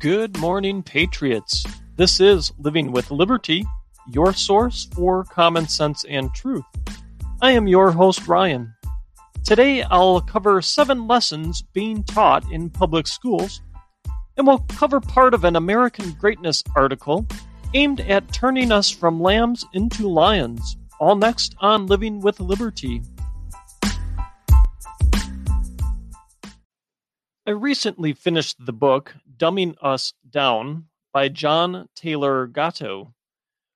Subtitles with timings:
[0.00, 1.62] Good morning, Patriots.
[1.96, 3.66] This is Living with Liberty,
[4.08, 6.64] your source for common sense and truth.
[7.42, 8.72] I am your host, Ryan.
[9.44, 13.60] Today I'll cover seven lessons being taught in public schools,
[14.38, 17.26] and we'll cover part of an American Greatness article
[17.74, 23.02] aimed at turning us from lambs into lions, all next on Living with Liberty.
[27.46, 33.14] I recently finished the book Dumbing Us Down by John Taylor Gatto.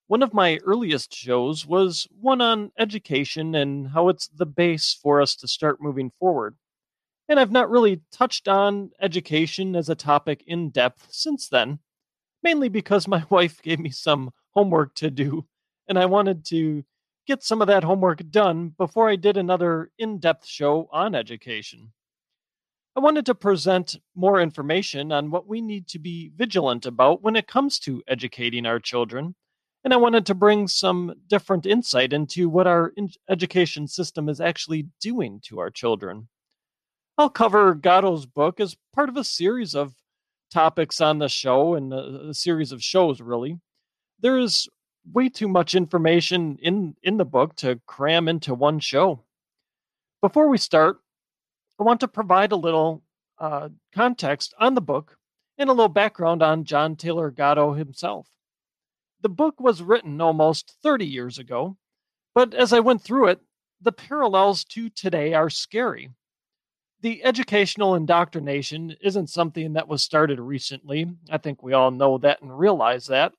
[0.08, 5.22] One of my earliest shows was one on education and how it's the base for
[5.22, 6.56] us to start moving forward.
[7.30, 11.78] And I've not really touched on education as a topic in depth since then,
[12.42, 15.46] mainly because my wife gave me some homework to do,
[15.88, 16.84] and I wanted to
[17.26, 21.94] get some of that homework done before I did another in depth show on education.
[22.96, 27.34] I wanted to present more information on what we need to be vigilant about when
[27.34, 29.34] it comes to educating our children.
[29.82, 32.92] And I wanted to bring some different insight into what our
[33.28, 36.28] education system is actually doing to our children.
[37.18, 39.92] I'll cover Gatto's book as part of a series of
[40.52, 43.58] topics on the show and a, a series of shows, really.
[44.20, 44.68] There is
[45.12, 49.24] way too much information in, in the book to cram into one show.
[50.22, 50.98] Before we start,
[51.84, 53.02] I want to provide a little
[53.38, 55.18] uh, context on the book
[55.58, 58.26] and a little background on John Taylor Gatto himself.
[59.20, 61.76] The book was written almost 30 years ago,
[62.34, 63.40] but as I went through it,
[63.82, 66.08] the parallels to today are scary.
[67.02, 71.06] The educational indoctrination isn't something that was started recently.
[71.28, 73.34] I think we all know that and realize that.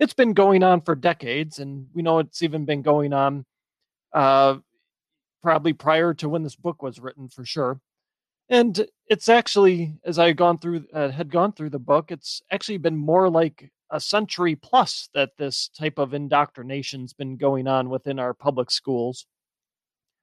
[0.00, 3.44] It's been going on for decades, and we know it's even been going on
[4.12, 4.56] uh,
[5.44, 7.78] probably prior to when this book was written for sure.
[8.48, 12.40] And it's actually, as I had gone through, uh, had gone through the book, it's
[12.50, 17.90] actually been more like a century plus that this type of indoctrination's been going on
[17.90, 19.26] within our public schools.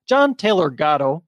[0.10, 1.24] John Taylor Gatto,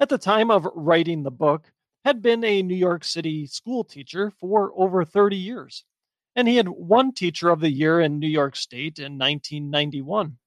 [0.00, 1.70] at the time of writing the book,
[2.04, 5.84] had been a New York City school teacher for over 30 years,
[6.34, 10.38] and he had won Teacher of the Year in New York State in 1991.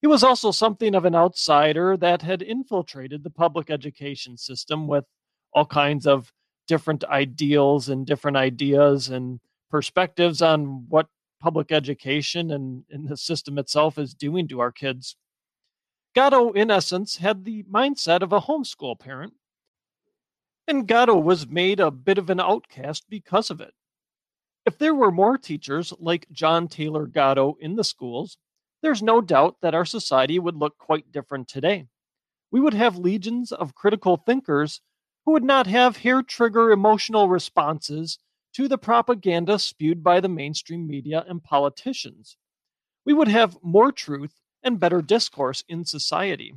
[0.00, 5.04] He was also something of an outsider that had infiltrated the public education system with
[5.52, 6.32] all kinds of
[6.66, 9.40] different ideals and different ideas and
[9.70, 11.06] perspectives on what
[11.40, 15.16] public education and, and the system itself is doing to our kids.
[16.14, 19.34] Gatto, in essence, had the mindset of a homeschool parent,
[20.66, 23.74] and Gatto was made a bit of an outcast because of it.
[24.66, 28.38] If there were more teachers like John Taylor Gatto in the schools,
[28.82, 31.86] there's no doubt that our society would look quite different today.
[32.50, 34.80] We would have legions of critical thinkers
[35.24, 38.18] who would not have hair trigger emotional responses
[38.54, 42.36] to the propaganda spewed by the mainstream media and politicians.
[43.04, 46.54] We would have more truth and better discourse in society.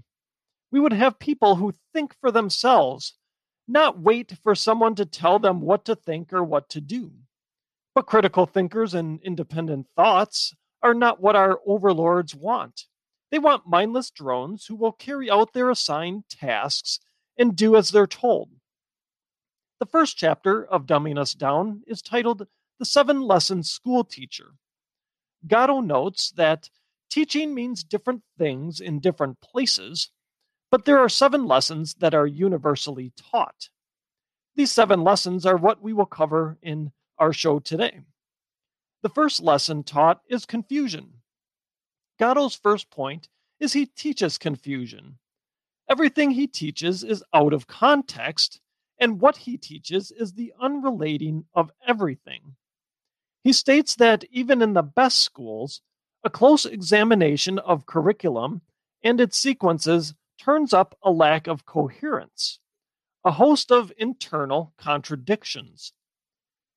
[0.71, 3.13] We would have people who think for themselves,
[3.67, 7.11] not wait for someone to tell them what to think or what to do.
[7.93, 12.85] But critical thinkers and independent thoughts are not what our overlords want.
[13.31, 16.99] They want mindless drones who will carry out their assigned tasks
[17.37, 18.49] and do as they're told.
[19.79, 24.51] The first chapter of Dumbing Us Down is titled The Seven Lessons School Teacher.
[25.47, 26.69] Gatto notes that
[27.09, 30.11] teaching means different things in different places,
[30.69, 33.69] but there are seven lessons that are universally taught.
[34.55, 38.01] These seven lessons are what we will cover in our show today.
[39.03, 41.15] The first lesson taught is confusion.
[42.17, 43.27] Gatto's first point
[43.59, 45.19] is he teaches confusion.
[45.89, 48.61] Everything he teaches is out of context,
[48.97, 52.55] and what he teaches is the unrelating of everything.
[53.43, 55.81] He states that even in the best schools,
[56.23, 58.61] a close examination of curriculum
[59.03, 62.59] and its sequences turns up a lack of coherence,
[63.25, 65.91] a host of internal contradictions.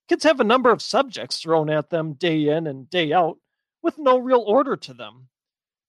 [0.09, 3.39] Kids have a number of subjects thrown at them day in and day out
[3.83, 5.29] with no real order to them.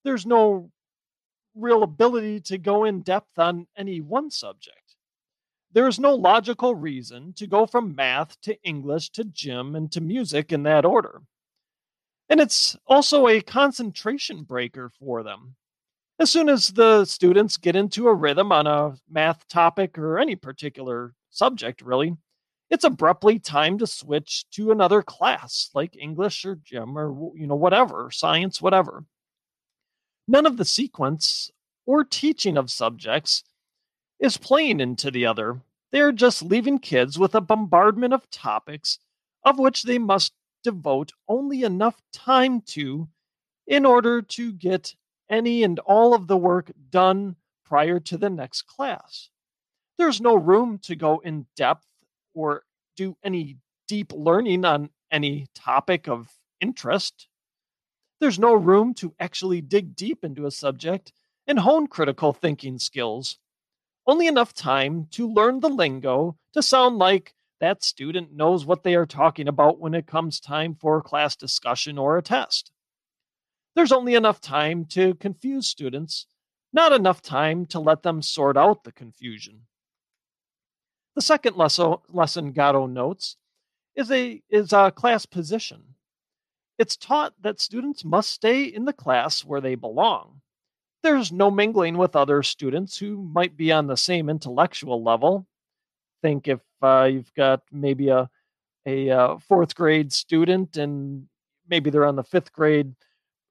[0.03, 0.71] There's no
[1.55, 4.95] real ability to go in depth on any one subject.
[5.71, 10.01] There is no logical reason to go from math to English to gym and to
[10.01, 11.21] music in that order.
[12.29, 15.55] And it's also a concentration breaker for them.
[16.19, 20.35] As soon as the students get into a rhythm on a math topic or any
[20.35, 22.17] particular subject, really,
[22.69, 27.55] it's abruptly time to switch to another class like English or gym or you know
[27.55, 29.05] whatever, science, whatever.
[30.27, 31.51] None of the sequence
[31.85, 33.43] or teaching of subjects
[34.19, 35.61] is playing into the other.
[35.91, 38.99] They're just leaving kids with a bombardment of topics
[39.45, 40.33] of which they must
[40.63, 43.07] devote only enough time to
[43.65, 44.93] in order to get
[45.29, 47.35] any and all of the work done
[47.65, 49.29] prior to the next class.
[49.97, 51.85] There's no room to go in depth
[52.38, 52.63] or
[52.95, 53.57] do any
[53.88, 56.30] deep learning on any topic of
[56.62, 57.28] interest.
[58.19, 61.13] There's no room to actually dig deep into a subject
[61.45, 63.38] and hone critical thinking skills.
[64.06, 68.95] Only enough time to learn the lingo to sound like that student knows what they
[68.95, 72.72] are talking about when it comes time for a class discussion or a test.
[73.75, 76.28] There's only enough time to confuse students,
[76.74, 79.62] not enough time to let them sort out the confusion.
[81.17, 83.37] The second lesson, lesson Gatto notes
[83.95, 85.95] is a is a class position.
[86.77, 90.41] It's taught that students must stay in the class where they belong.
[91.01, 95.47] There's no mingling with other students who might be on the same intellectual level.
[96.21, 98.29] Think if uh, you've got maybe a
[98.85, 101.27] a uh, fourth grade student and
[101.67, 102.93] maybe they're on the fifth grade,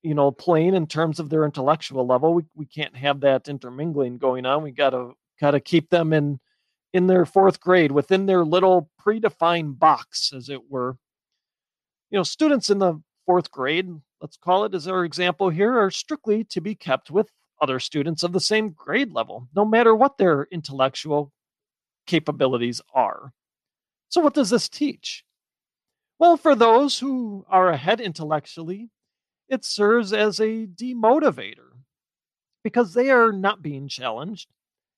[0.05, 2.33] you know, plane in terms of their intellectual level.
[2.33, 4.63] We we can't have that intermingling going on.
[4.63, 6.39] We gotta gotta keep them in
[6.97, 10.97] in their fourth grade within their little predefined box, as it were.
[12.11, 13.91] You know, students in the fourth grade,
[14.23, 18.23] let's call it as our example here, are strictly to be kept with other students
[18.23, 21.33] of the same grade level, no matter what their intellectual
[22.07, 23.33] capabilities are.
[24.09, 25.23] So, what does this teach?
[26.19, 28.89] Well, for those who are ahead intellectually,
[29.51, 31.83] it serves as a demotivator
[32.65, 34.49] because they are not being challenged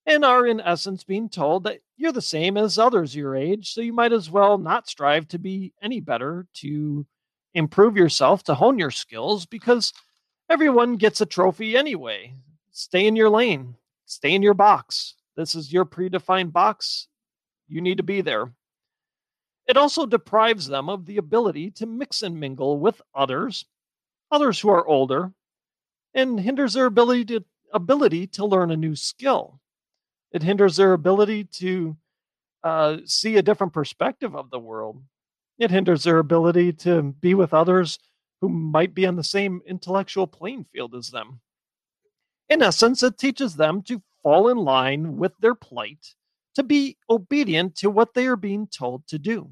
[0.09, 3.83] and are, in essence, being told that you're the same as others your age, so
[3.83, 7.07] you might as well not strive to be any better, to
[7.53, 9.93] improve yourself, to hone your skills, because
[10.49, 12.33] everyone gets a trophy anyway.
[12.71, 13.75] Stay in your lane,
[14.07, 15.15] stay in your box.
[15.37, 17.07] This is your predefined box.
[17.69, 18.51] You need to be there.
[19.67, 23.67] It also deprives them of the ability to mix and mingle with others,
[24.31, 25.33] others who are older,
[26.15, 27.45] and hinders their ability to,
[27.75, 29.61] ability to learn a new skill.
[30.33, 31.97] It hinders their ability to
[32.63, 35.03] uh, see a different perspective of the world.
[35.59, 37.99] It hinders their ability to be with others
[38.41, 41.41] who might be on the same intellectual playing field as them.
[42.49, 46.15] In essence, it teaches them to fall in line with their plight,
[46.55, 49.51] to be obedient to what they are being told to do.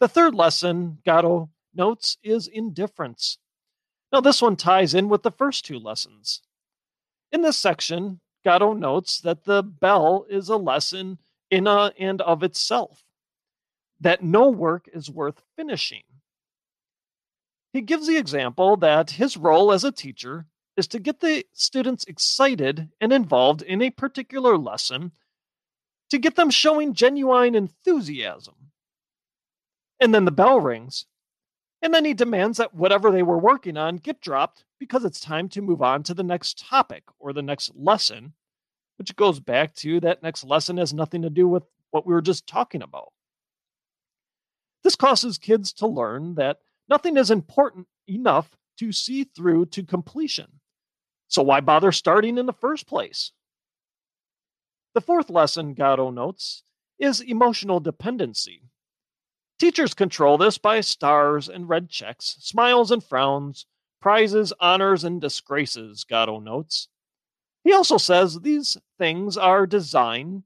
[0.00, 3.38] The third lesson Gatto notes is indifference.
[4.12, 6.40] Now, this one ties in with the first two lessons.
[7.30, 11.18] In this section, Gatto notes that the bell is a lesson
[11.50, 13.04] in a, and of itself,
[14.00, 16.04] that no work is worth finishing.
[17.74, 20.46] He gives the example that his role as a teacher
[20.78, 25.12] is to get the students excited and involved in a particular lesson,
[26.08, 28.54] to get them showing genuine enthusiasm.
[30.00, 31.04] And then the bell rings,
[31.82, 35.50] and then he demands that whatever they were working on get dropped because it's time
[35.50, 38.32] to move on to the next topic or the next lesson,
[38.98, 42.22] which goes back to that next lesson has nothing to do with what we were
[42.22, 43.12] just talking about.
[44.84, 46.58] This causes kids to learn that
[46.88, 50.60] nothing is important enough to see through to completion.
[51.28, 53.32] So why bother starting in the first place?
[54.94, 56.64] The fourth lesson, Gatto notes,
[56.98, 58.62] is emotional dependency.
[59.58, 63.66] Teachers control this by stars and red checks, smiles and frowns,
[64.00, 66.88] prizes, honors, and disgraces, Gatto notes.
[67.68, 70.44] He also says these things are designed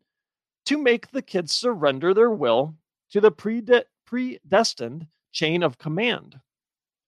[0.66, 2.74] to make the kids surrender their will
[3.12, 6.40] to the prede- predestined chain of command.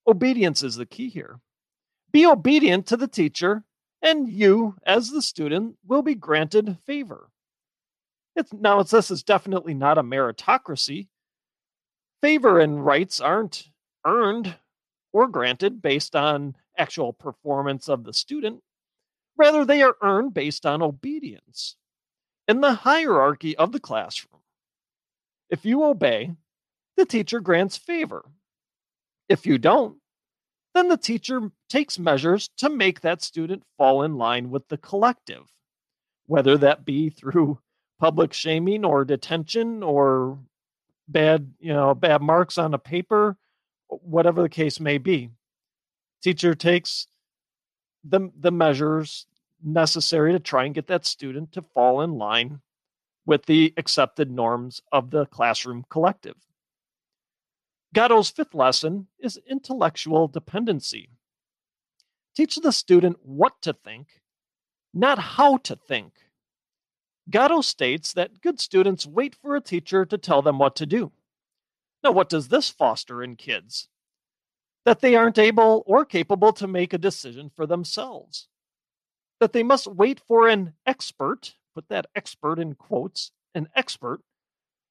[0.06, 1.40] Obedience is the key here.
[2.12, 3.64] Be obedient to the teacher,
[4.02, 7.30] and you, as the student, will be granted favor.
[8.37, 11.09] It's, now, it's, this is definitely not a meritocracy.
[12.23, 13.68] Favor and rights aren't
[14.06, 14.54] earned
[15.12, 18.62] or granted based on actual performance of the student.
[19.36, 21.76] Rather, they are earned based on obedience.
[22.46, 24.42] In the hierarchy of the classroom,
[25.50, 26.34] if you obey,
[26.96, 28.24] the teacher grants favor.
[29.28, 29.98] If you don't,
[30.74, 35.52] then the teacher takes measures to make that student fall in line with the collective,
[36.26, 37.58] whether that be through
[37.98, 40.38] public shaming or detention or
[41.08, 43.36] bad, you know, bad marks on a paper,
[43.88, 45.30] whatever the case may be.
[46.22, 47.06] Teacher takes
[48.04, 49.26] the the measures
[49.62, 52.61] necessary to try and get that student to fall in line
[53.26, 56.37] with the accepted norms of the classroom collective.
[57.94, 61.08] Gatto's fifth lesson is intellectual dependency.
[62.37, 64.20] Teach the student what to think,
[64.92, 66.12] not how to think.
[67.30, 71.12] Gatto states that good students wait for a teacher to tell them what to do.
[72.02, 73.88] Now, what does this foster in kids?
[74.84, 78.48] That they aren't able or capable to make a decision for themselves.
[79.40, 84.20] That they must wait for an expert, put that expert in quotes, an expert,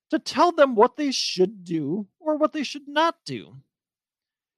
[0.10, 3.58] to tell them what they should do or what they should not do.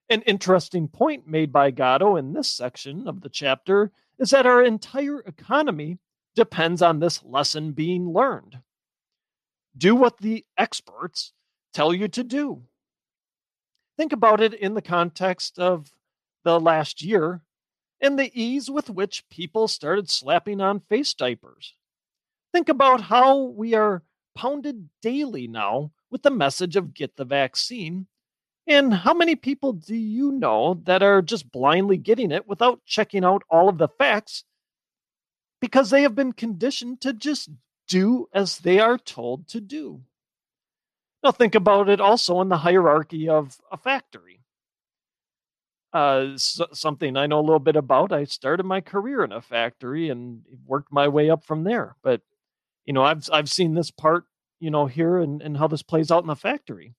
[0.10, 4.62] An interesting point made by Gatto in this section of the chapter is that our
[4.62, 5.98] entire economy
[6.36, 8.60] depends on this lesson being learned.
[9.78, 11.34] Do what the experts
[11.74, 12.64] tell you to do.
[13.98, 15.92] Think about it in the context of
[16.44, 17.42] the last year
[18.02, 21.74] and the ease with which people started slapping on face diapers.
[22.52, 24.04] Think about how we are
[24.36, 28.08] pounded daily now with the message of get the vaccine.
[28.68, 33.24] And how many people do you know that are just blindly getting it without checking
[33.24, 34.44] out all of the facts
[35.62, 37.50] because they have been conditioned to just
[37.88, 40.02] do as they are told to do?
[41.26, 44.42] Now, think about it also in the hierarchy of a factory.
[45.92, 48.14] Uh, so, something I know a little bit about.
[48.14, 51.96] I started my career in a factory and worked my way up from there.
[52.04, 52.22] But
[52.86, 54.26] you know, I've I've seen this part,
[54.60, 56.94] you know, here and, and how this plays out in the factory.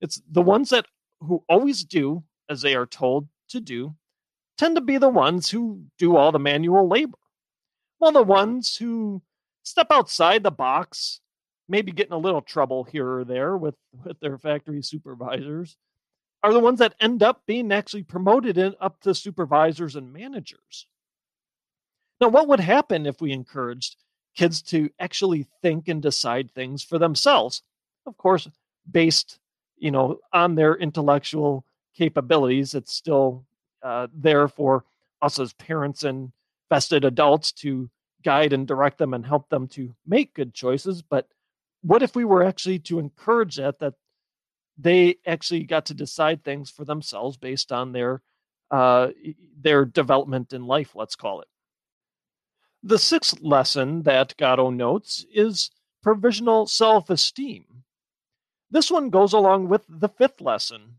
[0.00, 0.86] It's the ones that
[1.18, 3.96] who always do as they are told to do
[4.56, 7.18] tend to be the ones who do all the manual labor.
[7.98, 9.22] While the ones who
[9.64, 11.20] step outside the box,
[11.68, 15.76] maybe getting a little trouble here or there with, with their factory supervisors,
[16.42, 20.86] are the ones that end up being actually promoted in, up to supervisors and managers.
[22.20, 23.96] Now, what would happen if we encouraged
[24.36, 27.62] kids to actually think and decide things for themselves.
[28.06, 28.48] Of course,
[28.90, 29.38] based,
[29.78, 31.64] you know, on their intellectual
[31.96, 32.74] capabilities.
[32.74, 33.44] It's still
[33.82, 34.84] uh, there for
[35.22, 36.30] us as parents and
[36.68, 37.88] vested adults to
[38.22, 41.02] guide and direct them and help them to make good choices.
[41.02, 41.26] But
[41.82, 43.94] what if we were actually to encourage that that
[44.78, 48.22] they actually got to decide things for themselves based on their
[48.70, 49.08] uh,
[49.60, 51.48] their development in life, let's call it.
[52.82, 55.70] The sixth lesson that Gatto notes is
[56.02, 57.84] provisional self esteem.
[58.70, 60.96] This one goes along with the fifth lesson.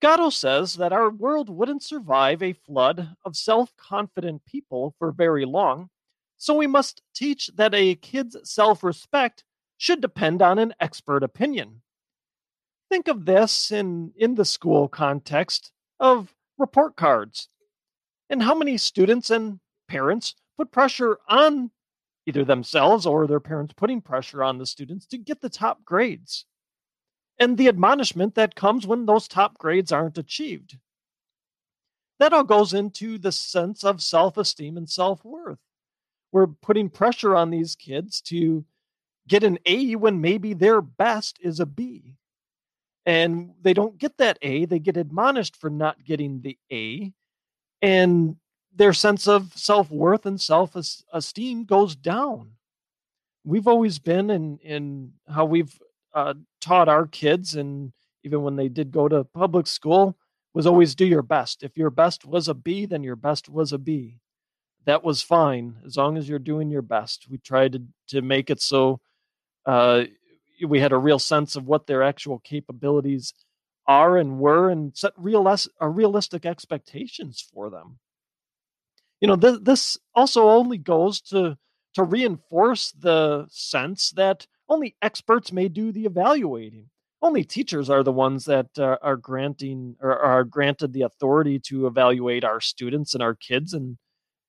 [0.00, 5.44] Gatto says that our world wouldn't survive a flood of self confident people for very
[5.44, 5.90] long,
[6.36, 9.44] so we must teach that a kid's self respect
[9.78, 11.80] should depend on an expert opinion.
[12.90, 17.48] Think of this in, in the school context of report cards
[18.28, 21.70] and how many students and parents put pressure on
[22.26, 26.44] either themselves or their parents putting pressure on the students to get the top grades
[27.38, 30.76] and the admonishment that comes when those top grades aren't achieved.
[32.18, 35.60] That all goes into the sense of self esteem and self worth.
[36.32, 38.64] We're putting pressure on these kids to
[39.28, 42.16] get an A when maybe their best is a B.
[43.06, 47.12] And they don't get that A, they get admonished for not getting the A.
[47.80, 48.36] And
[48.74, 50.76] their sense of self worth and self
[51.12, 52.52] esteem goes down.
[53.44, 55.78] We've always been in in how we've
[56.14, 57.92] uh, taught our kids, and
[58.24, 60.16] even when they did go to public school,
[60.54, 61.62] was always do your best.
[61.62, 64.18] If your best was a B, then your best was a B.
[64.84, 67.26] That was fine as long as you're doing your best.
[67.28, 69.00] We tried to to make it so
[69.68, 70.04] uh,
[70.66, 73.34] we had a real sense of what their actual capabilities
[73.86, 77.98] are and were, and set real uh, realistic expectations for them.
[79.20, 81.58] You know th- this also only goes to
[81.94, 86.88] to reinforce the sense that only experts may do the evaluating.
[87.20, 91.86] Only teachers are the ones that uh, are granting or are granted the authority to
[91.86, 93.98] evaluate our students and our kids and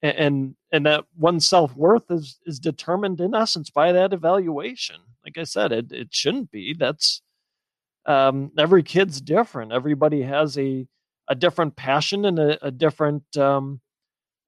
[0.01, 4.97] and and that one's self-worth is is determined in essence by that evaluation.
[5.25, 6.73] Like i said it, it shouldn't be.
[6.73, 7.21] That's
[8.05, 9.71] um, every kid's different.
[9.71, 10.87] Everybody has a
[11.27, 13.81] a different passion and a, a different um,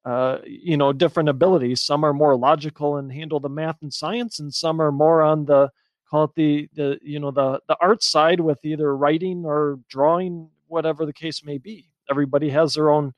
[0.05, 1.81] uh, you know different abilities.
[1.81, 5.45] Some are more logical and handle the math and science and some are more on
[5.45, 5.69] the
[6.09, 10.49] call it the the you know the the art side with either writing or drawing
[10.67, 11.89] whatever the case may be.
[12.09, 13.13] Everybody has their own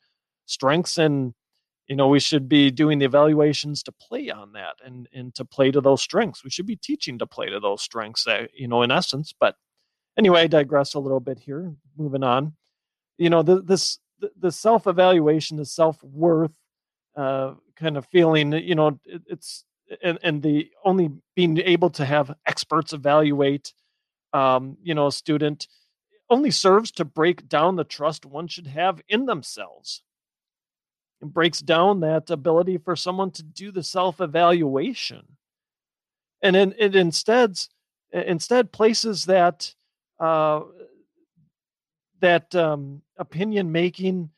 [0.46, 1.34] strengths and
[1.88, 5.46] you know we should be doing the evaluations to play on that and and to
[5.46, 6.44] play to those strengths.
[6.44, 9.56] We should be teaching to play to those strengths uh, you know in essence but
[10.18, 12.54] anyway i digress a little bit here moving on.
[13.18, 16.52] You know the, this the, the self evaluation the self worth
[17.16, 19.66] uh, kind of feeling you know it, it's
[20.02, 23.74] and, and the only being able to have experts evaluate
[24.32, 25.68] um, you know a student
[26.30, 30.02] only serves to break down the trust one should have in themselves
[31.24, 35.24] breaks down that ability for someone to do the self-evaluation
[36.44, 37.58] and then it instead
[38.12, 39.74] instead places that
[40.20, 40.62] uh,
[42.20, 44.30] that um, opinion making,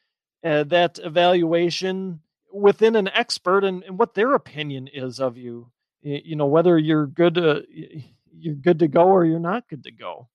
[0.43, 2.21] uh, that evaluation
[2.53, 5.69] within an expert and, and, what their opinion is of you.
[6.01, 7.65] You know whether you're good to
[8.31, 10.29] you're good to go or you're not good to go.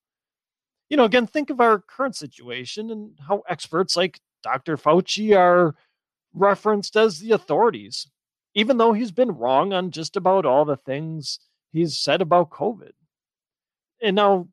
[0.89, 4.77] You know, again, think of our current situation and how experts like Dr.
[4.77, 5.77] Fauci are
[6.35, 8.09] referenced as the authorities,
[8.55, 11.39] even though he's been wrong on just about all the things
[11.73, 12.93] he's said about COVID.
[14.03, 14.49] And now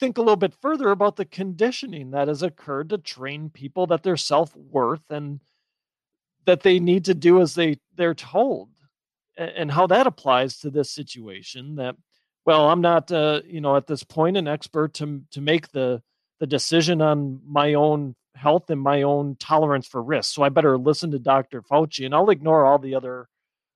[0.00, 4.02] think a little bit further about the conditioning that has occurred to train people that
[4.02, 5.40] their self-worth and
[6.46, 8.70] that they need to do as they they're told
[9.36, 11.94] and how that applies to this situation that
[12.46, 16.02] well i'm not uh, you know at this point an expert to to make the
[16.40, 20.78] the decision on my own health and my own tolerance for risk so i better
[20.78, 23.28] listen to dr fauci and i'll ignore all the other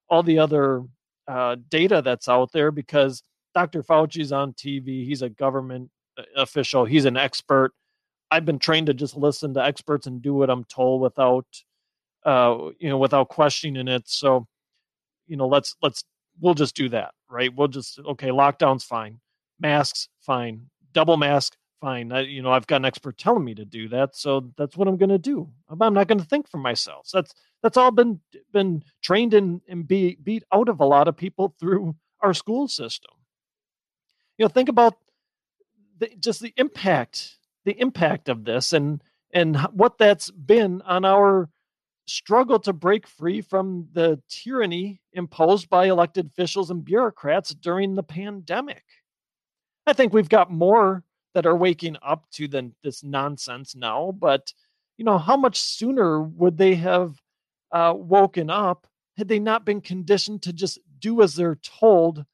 [0.08, 0.82] all the other
[1.26, 3.22] uh, data that's out there because
[3.54, 5.90] dr fauci's on tv he's a government
[6.36, 6.84] official.
[6.84, 7.72] He's an expert.
[8.30, 11.46] I've been trained to just listen to experts and do what I'm told without,
[12.24, 14.04] uh, you know, without questioning it.
[14.06, 14.46] So,
[15.26, 16.04] you know, let's let's
[16.40, 17.54] we'll just do that, right?
[17.54, 19.20] We'll just okay, lockdown's fine,
[19.60, 22.12] masks fine, double mask fine.
[22.12, 24.88] I, you know, I've got an expert telling me to do that, so that's what
[24.88, 25.50] I'm going to do.
[25.68, 27.10] I'm not going to think for myself.
[27.12, 28.20] That's that's all been
[28.52, 32.68] been trained and and be beat out of a lot of people through our school
[32.68, 33.12] system.
[34.38, 34.94] You know, think about
[35.98, 37.36] the, just the impact
[37.66, 41.50] the impact of this and and what that's been on our
[42.06, 48.02] struggle to break free from the tyranny imposed by elected officials and bureaucrats during the
[48.02, 48.84] pandemic.
[49.86, 54.52] I think we've got more that are waking up to than this nonsense now, but
[54.96, 57.20] you know, how much sooner would they have
[57.72, 58.86] uh, woken up
[59.16, 62.24] had they not been conditioned to just do as they're told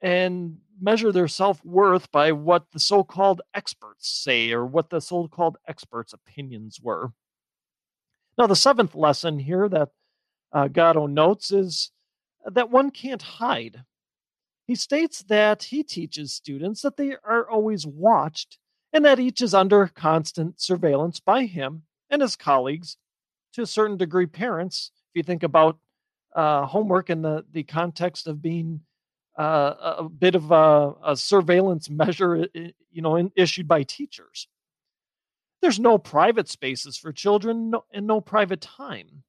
[0.00, 5.00] and measure their self worth by what the so called experts say or what the
[5.00, 7.12] so called experts' opinions were.
[8.38, 9.88] Now, the seventh lesson here that
[10.52, 11.90] uh, Gatto notes is
[12.44, 13.82] that one can't hide.
[14.66, 18.58] He states that he teaches students that they are always watched
[18.92, 22.96] and that each is under constant surveillance by him and his colleagues,
[23.52, 24.90] to a certain degree, parents.
[25.10, 25.78] If you think about
[26.34, 28.80] uh, homework in the, the context of being
[29.38, 34.48] uh, a bit of a, a surveillance measure, you know, in, issued by teachers.
[35.62, 39.22] There's no private spaces for children and no private time.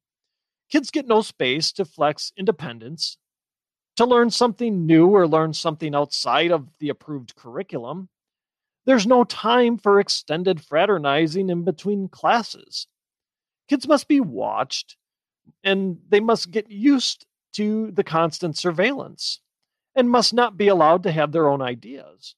[0.70, 3.18] Kids get no space to flex independence,
[3.98, 8.10] to learn something new or learn something outside of the approved curriculum.
[8.86, 12.88] There's no time for extended fraternizing in between classes.
[13.68, 14.96] Kids must be watched
[15.64, 19.42] and they must get used to the constant surveillance
[19.96, 22.36] and must not be allowed to have their own ideas.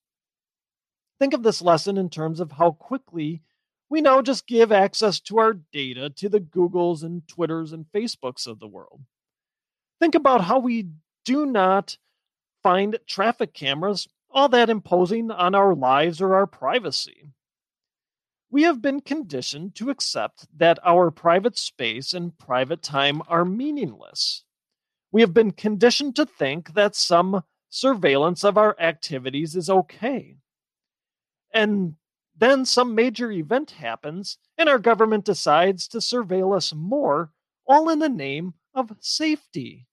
[1.20, 3.42] Think of this lesson in terms of how quickly
[3.90, 8.48] we now just give access to our data to the Googles and Twitters and Facebooks
[8.48, 9.02] of the world.
[10.00, 10.88] Think about how we
[11.30, 11.96] do not
[12.64, 17.24] find traffic cameras all that imposing on our lives or our privacy.
[18.50, 24.44] We have been conditioned to accept that our private space and private time are meaningless.
[25.12, 30.38] We have been conditioned to think that some surveillance of our activities is okay.
[31.54, 31.94] And
[32.36, 37.32] then some major event happens, and our government decides to surveil us more,
[37.68, 39.86] all in the name of safety.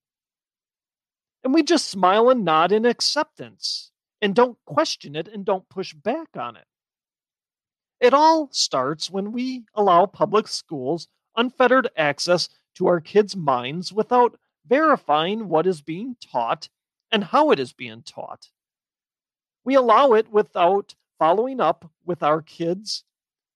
[1.47, 5.95] And we just smile and nod in acceptance and don't question it and don't push
[5.95, 6.65] back on it.
[8.01, 11.07] It all starts when we allow public schools
[11.37, 16.69] unfettered access to our kids' minds without verifying what is being taught
[17.13, 18.51] and how it is being taught.
[19.65, 23.05] We allow it without following up with our kids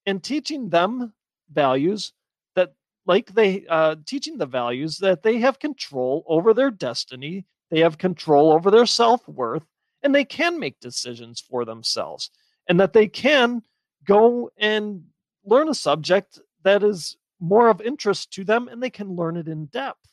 [0.07, 1.13] and teaching them
[1.53, 2.13] values
[2.55, 2.75] that,
[3.05, 7.99] like they, uh, teaching the values that they have control over their destiny, they have
[7.99, 9.65] control over their self worth,
[10.03, 12.31] and they can make decisions for themselves,
[12.69, 13.63] and that they can
[14.05, 15.05] go and
[15.45, 19.49] learn a subject that is more of interest to them and they can learn it
[19.49, 20.13] in depth.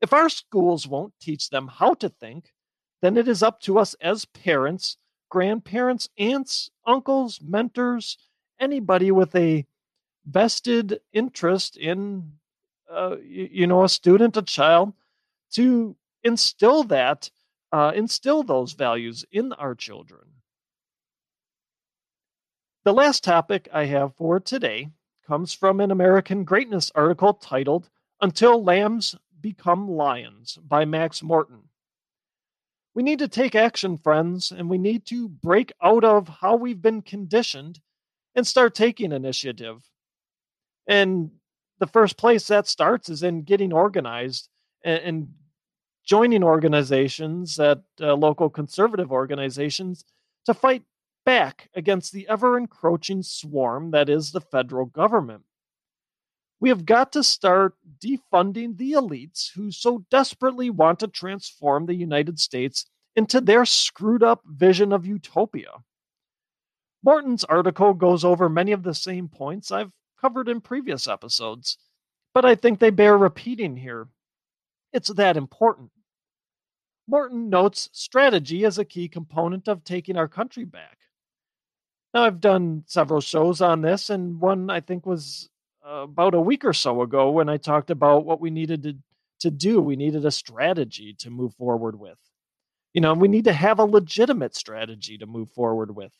[0.00, 2.52] If our schools won't teach them how to think,
[3.02, 4.96] then it is up to us as parents,
[5.28, 8.18] grandparents, aunts, uncles, mentors,
[8.58, 9.66] anybody with a
[10.26, 12.32] vested interest in,
[12.90, 14.92] uh, you, you, know, a student, a child,
[15.52, 17.30] to instill that,
[17.72, 20.22] uh, instill those values in our children.
[22.84, 24.88] The last topic I have for today
[25.26, 31.68] comes from an American Greatness article titled Until Lambs Become Lions by Max Morton.
[32.94, 36.82] We need to take action, friends, and we need to break out of how we've
[36.82, 37.80] been conditioned
[38.34, 39.88] and start taking initiative.
[40.86, 41.30] And
[41.78, 44.48] the first place that starts is in getting organized
[44.84, 45.28] and, and
[46.04, 50.04] joining organizations at uh, local conservative organizations
[50.46, 50.82] to fight
[51.24, 55.42] back against the ever encroaching swarm that is the federal government.
[56.60, 61.94] We have got to start defunding the elites who so desperately want to transform the
[61.94, 62.86] United States
[63.16, 65.70] into their screwed up vision of utopia.
[67.02, 71.78] Morton's article goes over many of the same points I've covered in previous episodes,
[72.34, 74.08] but I think they bear repeating here.
[74.92, 75.90] It's that important.
[77.06, 80.98] Morton notes strategy as a key component of taking our country back.
[82.14, 85.48] Now, I've done several shows on this, and one I think was
[85.86, 88.96] uh, about a week or so ago when I talked about what we needed to,
[89.40, 89.80] to do.
[89.80, 92.18] We needed a strategy to move forward with.
[92.92, 96.12] You know, we need to have a legitimate strategy to move forward with.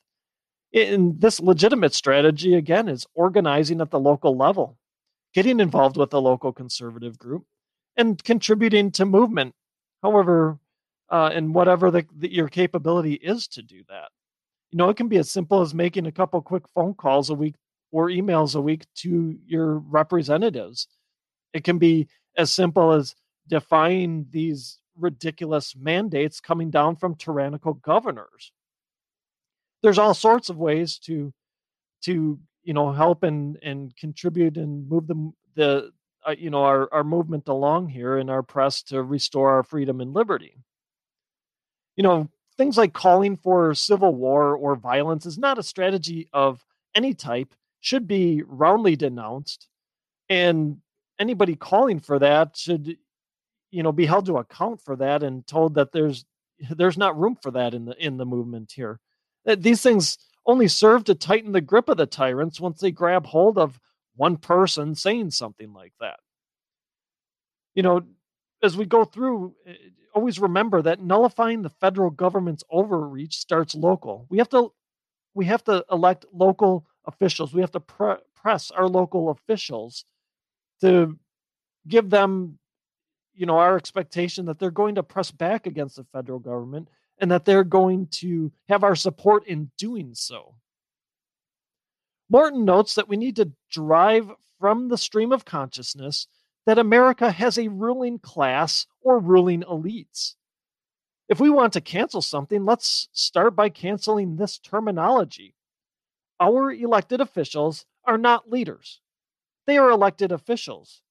[0.73, 4.79] And this legitimate strategy, again, is organizing at the local level,
[5.35, 7.45] getting involved with a local conservative group,
[8.01, 9.55] and contributing to movement,
[10.03, 10.59] however,
[11.11, 14.09] uh, and whatever the, the, your capability is to do that.
[14.71, 17.35] You know, it can be as simple as making a couple quick phone calls a
[17.35, 17.57] week
[17.93, 20.89] or emails a week to your representatives.
[21.53, 22.09] It can be
[22.39, 23.15] as simple as
[23.49, 28.53] defying these ridiculous mandates coming down from tyrannical governors.
[29.83, 31.35] There's all sorts of ways to
[32.05, 35.93] to you know help and and contribute and move the the
[36.27, 40.01] uh, you know our our movement along here in our press to restore our freedom
[40.01, 40.57] and liberty.
[41.97, 46.65] You know, things like calling for civil war or violence is not a strategy of
[46.95, 49.69] any type should be roundly denounced
[50.29, 50.79] and
[51.19, 52.99] anybody calling for that should
[53.71, 56.25] you know be held to account for that and told that there's
[56.71, 59.01] there's not room for that in the in the movement here
[59.45, 63.59] these things only serve to tighten the grip of the tyrants once they grab hold
[63.59, 63.81] of
[64.17, 66.19] one person saying something like that
[67.75, 68.01] you know
[68.63, 69.75] as we go through eh,
[70.15, 74.73] always remember that nullifying the federal government's overreach starts local we have to
[75.35, 77.55] we have to elect local officials.
[77.55, 80.05] We have to pre- press our local officials
[80.81, 81.19] to
[81.89, 82.59] give them,
[83.35, 87.31] you know, our expectation that they're going to press back against the federal government and
[87.31, 90.55] that they're going to have our support in doing so.
[92.31, 96.29] Morton notes that we need to drive from the stream of consciousness
[96.65, 100.37] that America has a ruling class or ruling elites.
[101.29, 105.55] If we want to cancel something, let's start by canceling this terminology.
[106.39, 109.01] Our elected officials are not leaders,
[109.67, 111.03] they are elected officials.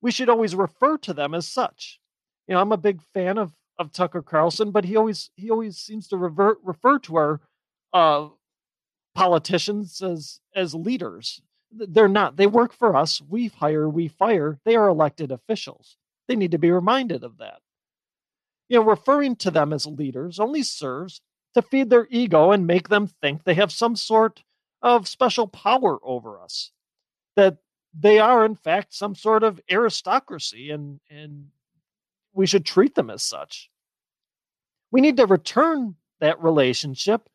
[0.00, 2.00] We should always refer to them as such.
[2.48, 5.76] You know, I'm a big fan of, of Tucker Carlson, but he always he always
[5.78, 7.40] seems to revert, refer to our
[7.92, 8.28] uh,
[9.14, 11.42] politicians as as leaders.
[11.70, 12.36] They're not.
[12.36, 13.22] They work for us.
[13.26, 14.58] We hire, we fire.
[14.64, 15.96] They are elected officials.
[16.28, 17.60] They need to be reminded of that.
[18.68, 21.22] You know, referring to them as leaders only serves
[21.54, 24.42] to feed their ego and make them think they have some sort
[24.82, 26.72] of special power over us,
[27.36, 27.58] that
[27.98, 31.48] they are, in fact, some sort of aristocracy, and, and
[32.32, 33.70] we should treat them as such.
[34.90, 37.28] We need to return that relationship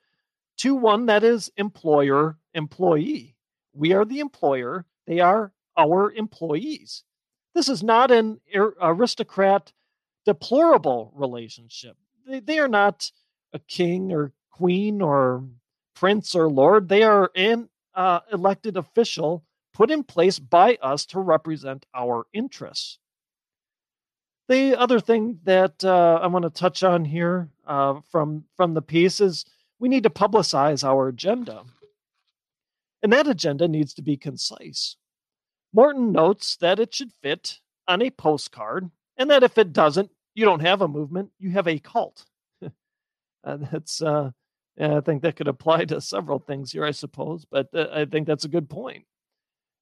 [0.58, 3.36] to one that is employer employee.
[3.74, 7.04] We are the employer, they are our employees.
[7.54, 8.40] This is not an
[8.82, 9.72] aristocrat
[10.26, 11.96] deplorable relationship.
[12.28, 13.12] They, they are not
[13.54, 15.46] a king or queen or
[15.96, 16.90] prince or lord.
[16.90, 19.44] They are an uh, elected official
[19.74, 23.00] put in place by us to represent our interests.
[24.48, 28.82] The other thing that uh, I want to touch on here uh, from from the
[28.82, 29.46] piece is
[29.80, 31.64] we need to publicize our agenda,
[33.04, 34.96] and that agenda needs to be concise.
[35.74, 40.46] Morton notes that it should fit on a postcard, and that if it doesn't, you
[40.46, 42.26] don't have a movement; you have a cult.
[42.64, 44.32] uh, that's uh,
[44.80, 48.28] I think that could apply to several things here, I suppose, but uh, I think
[48.28, 49.06] that's a good point.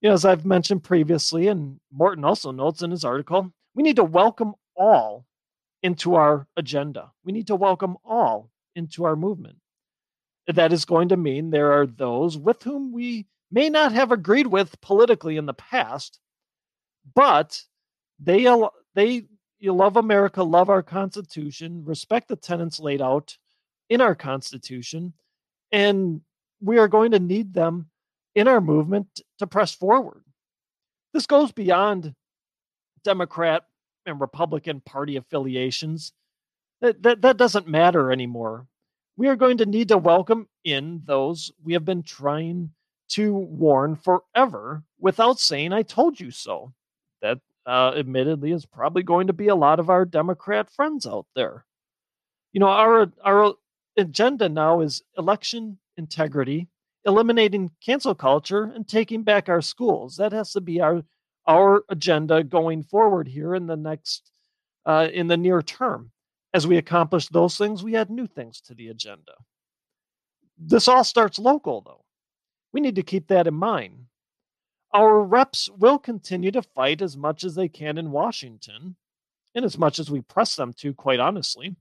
[0.01, 3.95] You know, as I've mentioned previously, and Morton also notes in his article, we need
[3.97, 5.25] to welcome all
[5.84, 7.12] into our agenda.
[7.23, 9.58] We need to welcome all into our movement.
[10.47, 14.47] That is going to mean there are those with whom we may not have agreed
[14.47, 16.19] with politically in the past,
[17.15, 17.62] but
[18.19, 18.45] they
[18.93, 19.27] they
[19.60, 23.38] you love America, love our Constitution, respect the tenets laid out
[23.89, 25.13] in our Constitution,
[25.71, 26.21] and
[26.62, 27.89] we are going to need them
[28.36, 30.23] in our movement to press forward.
[31.13, 32.13] This goes beyond
[33.03, 33.63] Democrat
[34.05, 36.12] and Republican Party affiliations.
[36.81, 38.67] That, that, that doesn't matter anymore.
[39.17, 42.71] We are going to need to welcome in those we have been trying
[43.10, 46.73] to warn forever without saying, I told you so.
[47.21, 51.25] That, uh, admittedly, is probably going to be a lot of our Democrat friends out
[51.36, 51.65] there.
[52.51, 53.54] You know, our, our
[53.97, 56.67] agenda now is election integrity,
[57.06, 60.17] eliminating cancel culture, and taking back our schools.
[60.17, 61.04] That has to be our
[61.47, 64.32] our agenda going forward here in the next
[64.86, 66.12] uh, in the near term.
[66.55, 69.33] As we accomplish those things, we add new things to the agenda.
[70.57, 72.05] This all starts local, though.
[72.71, 74.05] We need to keep that in mind.
[74.93, 78.95] Our reps will continue to fight as much as they can in Washington,
[79.53, 81.75] and as much as we press them to, quite honestly.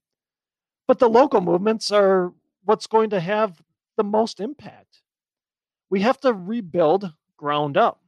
[0.89, 2.33] But the local movements are
[2.65, 3.63] what's going to have
[3.97, 5.03] the most impact.
[5.89, 8.01] We have to rebuild ground up.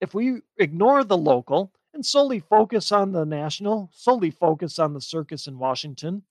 [0.00, 5.00] If we ignore the local and solely focus on the national, solely focus on the
[5.00, 6.22] circus in Washington,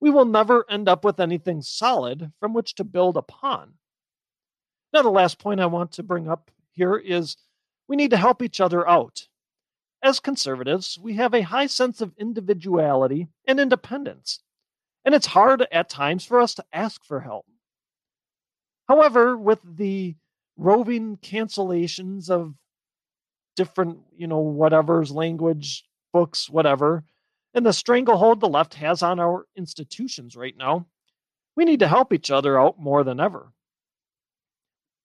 [0.00, 3.72] we will never end up with anything solid from which to build upon.
[4.92, 7.38] Now, the last point I want to bring up here is
[7.88, 9.28] we need to help each other out.
[10.02, 14.40] As conservatives, we have a high sense of individuality and independence,
[15.06, 17.46] and it's hard at times for us to ask for help.
[18.86, 20.16] However, with the
[20.58, 22.56] roving cancellations of
[23.58, 27.02] different, you know, whatever's language, books, whatever,
[27.54, 30.86] and the stranglehold the left has on our institutions right now,
[31.56, 33.52] we need to help each other out more than ever.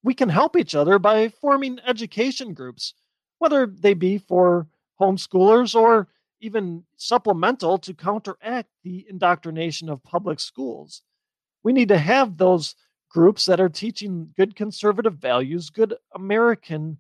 [0.03, 2.93] We can help each other by forming education groups,
[3.39, 4.67] whether they be for
[5.01, 11.01] homeschoolers or even supplemental to counteract the indoctrination of public schools.
[11.63, 12.75] We need to have those
[13.09, 16.99] groups that are teaching good conservative values, good American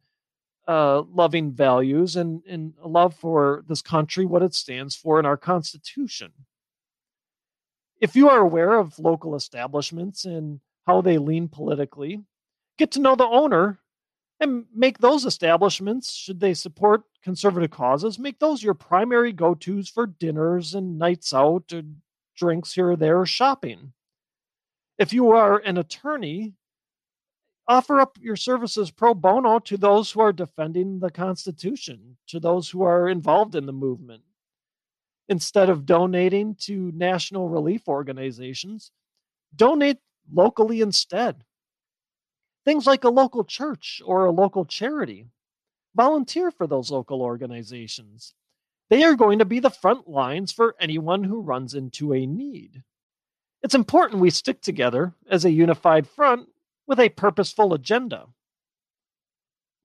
[0.67, 5.25] uh, loving values, and, and a love for this country, what it stands for, in
[5.25, 6.31] our Constitution.
[7.99, 12.21] If you are aware of local establishments and how they lean politically,
[12.77, 13.79] get to know the owner
[14.39, 19.87] and make those establishments, should they support conservative causes, make those your primary go tos
[19.87, 21.83] for dinners and nights out, or
[22.35, 23.93] drinks here or there, or shopping.
[24.97, 26.53] If you are an attorney,
[27.67, 32.69] offer up your services pro bono to those who are defending the Constitution, to those
[32.69, 34.23] who are involved in the movement.
[35.29, 38.91] Instead of donating to national relief organizations,
[39.55, 39.99] donate
[40.31, 41.43] locally instead.
[42.65, 45.27] Things like a local church or a local charity.
[45.95, 48.33] Volunteer for those local organizations.
[48.89, 52.83] They are going to be the front lines for anyone who runs into a need.
[53.61, 56.49] It's important we stick together as a unified front
[56.87, 58.25] with a purposeful agenda.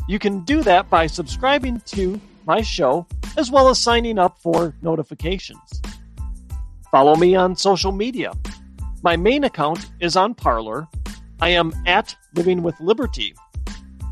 [0.07, 3.07] You can do that by subscribing to my show
[3.38, 5.81] as well as signing up for notifications.
[6.90, 8.35] Follow me on social media.
[9.02, 10.87] My main account is on Parler.
[11.40, 13.35] I am at Living with Liberty.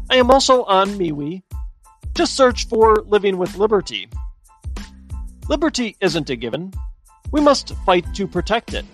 [0.08, 1.42] I am also on MeWe.
[2.14, 4.08] Just search for Living with Liberty.
[5.46, 6.72] Liberty isn't a given.
[7.34, 8.84] We must fight to protect it.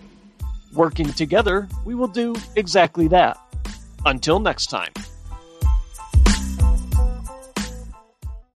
[0.72, 3.36] Working together, we will do exactly that.
[4.06, 4.94] Until next time.